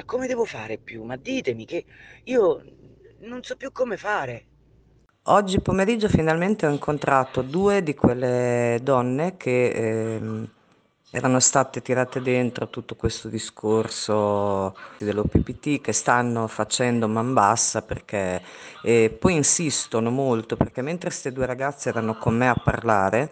[0.00, 1.02] Ma come devo fare più?
[1.02, 1.84] Ma ditemi che
[2.24, 2.64] io
[3.18, 4.46] non so più come fare.
[5.24, 10.48] Oggi pomeriggio finalmente ho incontrato due di quelle donne che ehm,
[11.10, 18.40] erano state tirate dentro tutto questo discorso dell'OPPT che stanno facendo man bassa perché
[18.82, 23.30] e poi insistono molto perché mentre queste due ragazze erano con me a parlare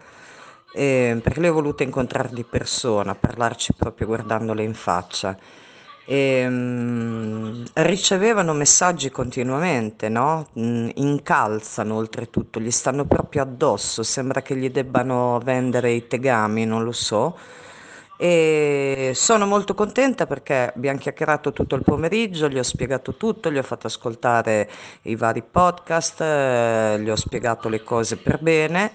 [0.75, 5.35] eh, perché le ho volute incontrare di persona, parlarci proprio guardandole in faccia
[6.11, 10.49] e, mm, ricevevano messaggi continuamente, no?
[10.59, 16.83] Mm, incalzano oltretutto, gli stanno proprio addosso, sembra che gli debbano vendere i tegami, non
[16.83, 17.37] lo so.
[18.17, 23.59] E sono molto contenta perché abbiamo chiacchierato tutto il pomeriggio, gli ho spiegato tutto, gli
[23.59, 24.69] ho fatto ascoltare
[25.03, 28.93] i vari podcast, eh, gli ho spiegato le cose per bene,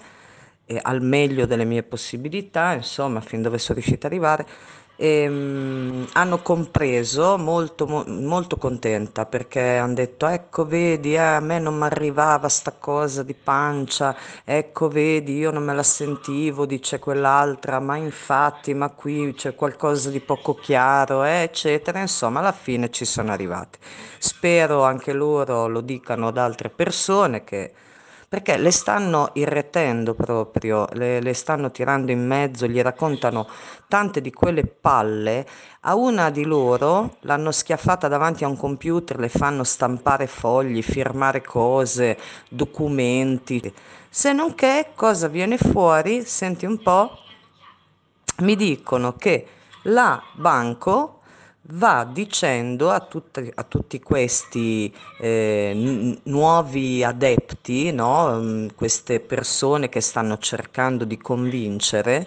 [0.66, 4.46] e al meglio delle mie possibilità, insomma, fin dove sono riuscita ad arrivare
[4.96, 11.40] e, um, hanno compreso molto, mo, molto contenta perché hanno detto ecco vedi eh, a
[11.40, 16.66] me non mi arrivava sta cosa di pancia ecco vedi io non me la sentivo
[16.66, 22.00] dice quell'altra ma infatti ma qui c'è qualcosa di poco chiaro eh, eccetera.
[22.00, 23.78] Insomma alla fine ci sono arrivate
[24.18, 27.72] spero anche loro lo dicano ad altre persone che
[28.34, 33.46] perché le stanno irretendo proprio, le, le, stanno tirando in mezzo, gli raccontano
[33.86, 35.46] tante di quelle palle.
[35.82, 41.42] A una di loro l'hanno schiaffata davanti a un computer, le fanno stampare fogli, firmare
[41.42, 42.18] cose,
[42.48, 43.72] documenti.
[44.08, 47.16] Se non che cosa viene fuori, senti un po',
[48.38, 49.46] mi dicono che
[49.82, 51.13] la banco
[51.68, 58.38] va dicendo a, tutti, a tutti questi eh, nuovi adepti, no?
[58.40, 62.26] Mm, queste persone che stanno cercando di convincere,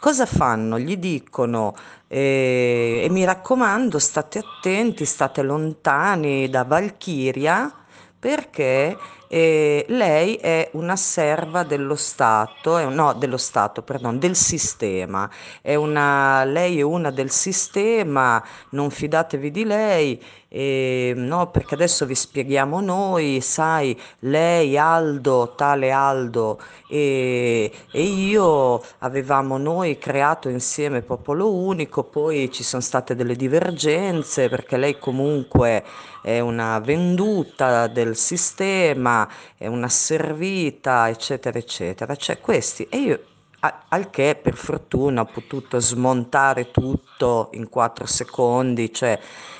[0.00, 0.78] cosa fanno?
[0.78, 1.74] Gli dicono
[2.08, 7.72] eh, e mi raccomando state attenti, state lontani da Valchiria
[8.18, 8.96] perché
[9.34, 15.30] eh, lei è una serva dello Stato, no, dello Stato, perdon, del sistema,
[15.62, 22.04] è una, lei è una del sistema, non fidatevi di lei, eh, no, perché adesso
[22.04, 31.00] vi spieghiamo noi, sai, lei, Aldo, tale Aldo e, e io avevamo noi creato insieme
[31.00, 35.82] Popolo Unico, poi ci sono state delle divergenze perché lei comunque
[36.22, 39.21] è una venduta del sistema,
[39.56, 42.16] è una servita, eccetera, eccetera.
[42.16, 43.20] Cioè questi, e io
[43.88, 49.18] al che per fortuna ho potuto smontare tutto in quattro secondi, cioè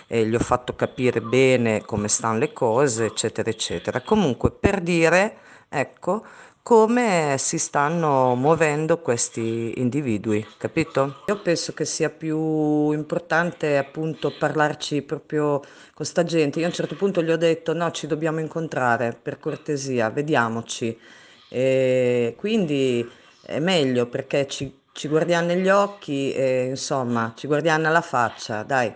[0.09, 4.01] eh, gli ho fatto capire bene come stanno le cose, eccetera, eccetera.
[4.01, 5.37] Comunque per dire,
[5.69, 6.25] ecco,
[6.63, 11.23] come si stanno muovendo questi individui, capito?
[11.27, 15.61] Io penso che sia più importante appunto parlarci proprio
[15.93, 16.61] con sta gente.
[16.61, 20.97] Io a un certo punto gli ho detto no, ci dobbiamo incontrare, per cortesia, vediamoci.
[21.49, 23.11] E quindi
[23.45, 28.95] è meglio perché ci, ci guardiamo negli occhi e insomma ci guardiamo alla faccia, dai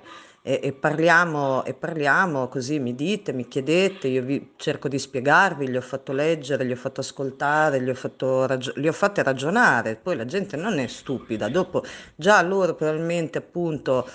[0.49, 5.69] e, e, parliamo, e parliamo così, mi dite, mi chiedete, io vi cerco di spiegarvi,
[5.69, 9.25] gli ho fatto leggere, gli ho fatto ascoltare, gli ho, fatto ragio- li ho fatte
[9.25, 11.83] ragionare, poi la gente non è stupida, dopo
[12.15, 14.09] già loro probabilmente appunto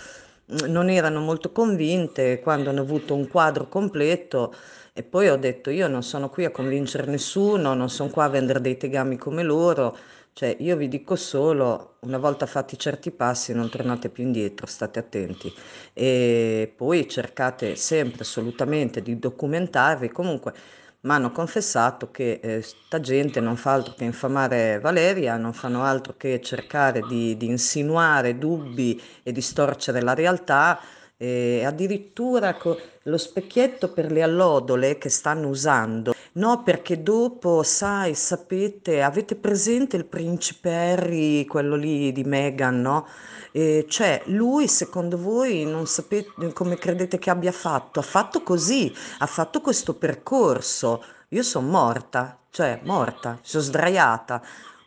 [0.68, 4.54] non erano molto convinte quando hanno avuto un quadro completo
[4.94, 8.30] e poi ho detto io non sono qui a convincere nessuno, non sono qua a
[8.30, 9.98] vendere dei tegami come loro,
[10.34, 15.00] cioè, io vi dico solo, una volta fatti certi passi non tornate più indietro, state
[15.00, 15.54] attenti.
[15.94, 20.10] E poi cercate sempre assolutamente di documentarvi.
[20.10, 20.54] Comunque,
[21.02, 22.66] mi hanno confessato che eh,
[23.02, 28.38] gente non fa altro che infamare Valeria, non fanno altro che cercare di, di insinuare
[28.38, 30.80] dubbi e distorcere la realtà
[31.18, 36.14] e addirittura co- lo specchietto per le allodole che stanno usando.
[36.34, 43.06] No, perché dopo, sai, sapete, avete presente il principe Harry, quello lì di Meghan, no?
[43.52, 48.00] E cioè, lui secondo voi non sapete come credete che abbia fatto?
[48.00, 51.04] Ha fatto così, ha fatto questo percorso.
[51.30, 54.42] Io sono morta, cioè morta, sono sdraiata.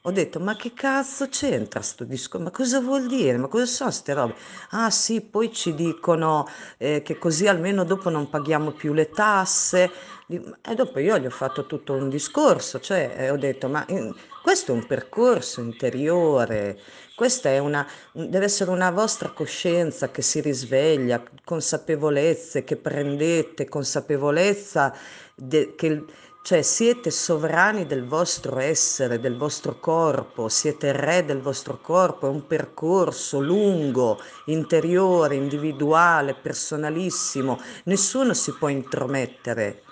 [0.06, 2.39] Ho detto, ma che cazzo c'entra sto disco?
[2.39, 3.39] Ma cosa vuol dire?
[3.39, 4.35] Ma cosa sono queste robe?
[4.71, 6.47] Ah sì, poi ci dicono
[6.77, 9.91] eh, che così almeno dopo non paghiamo più le tasse.
[10.27, 14.15] E dopo io gli ho fatto tutto un discorso, cioè eh, ho detto, ma in,
[14.43, 16.79] questo è un percorso interiore,
[17.15, 24.95] questa è una, deve essere una vostra coscienza che si risveglia, consapevolezze che prendete, consapevolezza
[25.35, 26.05] de, che
[26.46, 32.29] Cioè siete sovrani del vostro essere, del vostro corpo, siete re del vostro corpo, è
[32.29, 39.84] un percorso lungo, interiore, individuale, personalissimo, nessuno si può intromettere.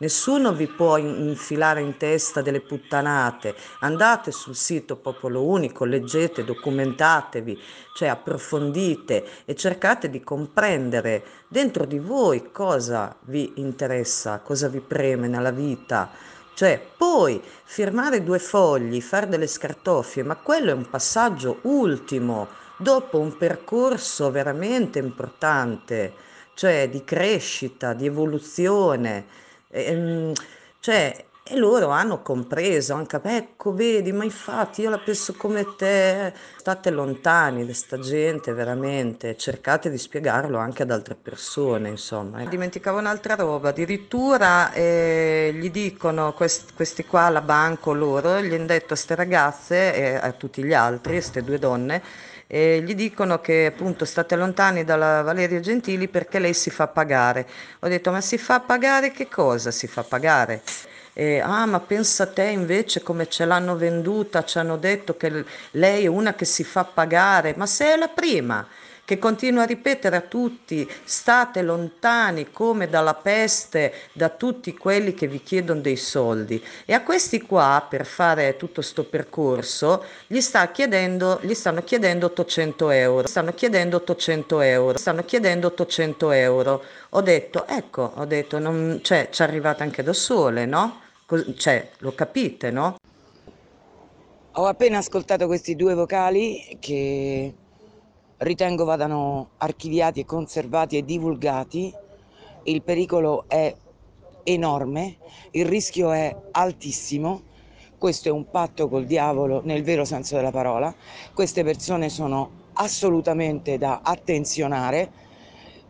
[0.00, 3.54] Nessuno vi può infilare in testa delle puttanate.
[3.80, 7.60] Andate sul sito Popolo Unico, leggete, documentatevi,
[7.94, 15.28] cioè approfondite e cercate di comprendere dentro di voi cosa vi interessa, cosa vi preme
[15.28, 16.10] nella vita.
[16.54, 22.48] Cioè, poi firmare due fogli, fare delle scartoffie, ma quello è un passaggio ultimo,
[22.78, 26.14] dopo un percorso veramente importante,
[26.54, 29.48] cioè di crescita, di evoluzione.
[29.70, 30.32] Ehm,
[30.80, 36.32] cioè, e loro hanno compreso anche, ecco, vedi, ma infatti io la penso come te,
[36.58, 42.44] state lontani da sta gente veramente, cercate di spiegarlo anche ad altre persone, insomma.
[42.44, 48.66] Dimenticavo un'altra roba, addirittura eh, gli dicono, quest, questi qua alla banco loro, gli hanno
[48.66, 52.00] detto a queste ragazze e a tutti gli altri, queste due donne,
[52.52, 57.46] e gli dicono che appunto state lontani dalla Valeria Gentili perché lei si fa pagare.
[57.78, 60.60] Ho detto ma si fa pagare che cosa si fa pagare?
[61.12, 66.04] E, ah ma pensa te invece come ce l'hanno venduta, ci hanno detto che lei
[66.04, 68.66] è una che si fa pagare, ma se è la prima
[69.10, 75.26] che continua a ripetere a tutti state lontani come dalla peste da tutti quelli che
[75.26, 76.62] vi chiedono dei soldi.
[76.84, 82.26] E a questi qua per fare tutto questo percorso gli, sta chiedendo, gli stanno chiedendo
[82.26, 86.84] 800 euro stanno chiedendo 800 euro stanno chiedendo 800 euro.
[87.08, 91.00] Ho detto ecco ho detto non, cioè ci arrivate anche da sole no?
[91.56, 92.94] Cioè lo capite no?
[94.52, 97.54] Ho appena ascoltato questi due vocali che
[98.40, 101.92] ritengo vadano archiviati e conservati e divulgati.
[102.64, 103.74] Il pericolo è
[104.44, 105.16] enorme,
[105.52, 107.42] il rischio è altissimo.
[107.98, 110.94] Questo è un patto col diavolo nel vero senso della parola.
[111.34, 115.12] Queste persone sono assolutamente da attenzionare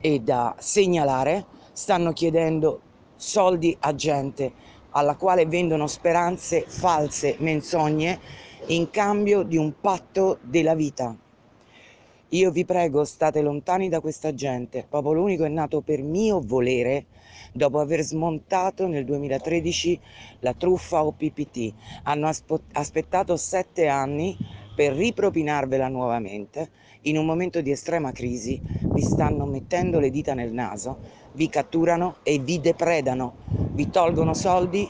[0.00, 1.46] e da segnalare.
[1.73, 2.81] Stanno chiedendo
[3.14, 4.53] soldi a gente
[4.91, 8.19] alla quale vendono speranze false, menzogne
[8.67, 11.17] in cambio di un patto della vita.
[12.32, 14.87] Io vi prego, state lontani da questa gente.
[14.88, 17.06] Popolo Unico è nato per mio volere
[17.53, 20.00] dopo aver smontato nel 2013
[20.38, 21.75] la truffa OPPT.
[22.05, 22.31] Hanno
[22.73, 24.37] aspettato sette anni
[24.77, 26.71] per ripropinarvela nuovamente.
[27.03, 31.00] In un momento di estrema crisi vi stanno mettendo le dita nel naso,
[31.32, 33.35] vi catturano e vi depredano,
[33.73, 34.88] vi tolgono soldi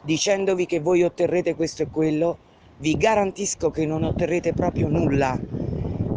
[0.00, 2.40] dicendovi che voi otterrete questo e quello.
[2.78, 5.40] Vi garantisco che non otterrete proprio nulla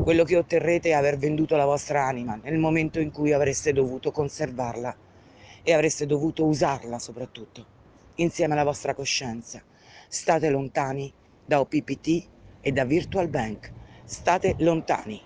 [0.03, 4.11] quello che otterrete è aver venduto la vostra anima nel momento in cui avreste dovuto
[4.11, 4.93] conservarla
[5.63, 7.65] e avreste dovuto usarla soprattutto,
[8.15, 9.63] insieme alla vostra coscienza.
[10.09, 11.09] State lontani
[11.45, 12.27] da OPPT
[12.59, 13.71] e da Virtual Bank.
[14.03, 15.21] State lontani.